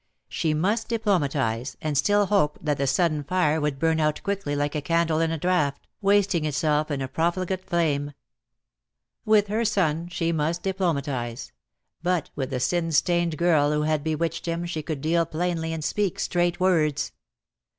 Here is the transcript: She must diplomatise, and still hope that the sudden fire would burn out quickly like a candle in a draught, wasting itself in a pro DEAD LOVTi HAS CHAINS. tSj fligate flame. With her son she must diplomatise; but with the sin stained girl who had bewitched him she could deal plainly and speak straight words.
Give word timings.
She 0.29 0.55
must 0.55 0.89
diplomatise, 0.89 1.75
and 1.79 1.95
still 1.95 2.25
hope 2.25 2.57
that 2.59 2.79
the 2.79 2.87
sudden 2.87 3.23
fire 3.23 3.61
would 3.61 3.77
burn 3.77 3.99
out 3.99 4.19
quickly 4.23 4.55
like 4.55 4.73
a 4.73 4.81
candle 4.81 5.19
in 5.19 5.29
a 5.29 5.37
draught, 5.37 5.79
wasting 6.01 6.43
itself 6.43 6.89
in 6.89 7.03
a 7.03 7.07
pro 7.07 7.25
DEAD 7.29 7.35
LOVTi 7.35 7.35
HAS 7.35 7.35
CHAINS. 7.35 7.45
tSj 7.45 7.59
fligate 7.59 7.67
flame. 7.69 8.13
With 9.25 9.47
her 9.49 9.63
son 9.63 10.07
she 10.07 10.31
must 10.31 10.63
diplomatise; 10.63 11.51
but 12.01 12.31
with 12.35 12.49
the 12.49 12.59
sin 12.59 12.91
stained 12.91 13.37
girl 13.37 13.71
who 13.71 13.83
had 13.83 14.03
bewitched 14.03 14.47
him 14.47 14.65
she 14.65 14.81
could 14.81 15.01
deal 15.01 15.23
plainly 15.23 15.71
and 15.71 15.83
speak 15.83 16.19
straight 16.19 16.59
words. 16.59 17.11